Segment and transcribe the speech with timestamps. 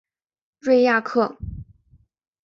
[0.57, 1.37] 瑞亚克。